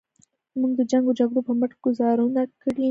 موږ 0.59 0.71
د 0.79 0.81
جنګ 0.91 1.05
و 1.07 1.17
جګړو 1.19 1.41
په 1.47 1.53
مټ 1.59 1.71
ګوزارونه 1.85 2.41
کړي. 2.61 2.79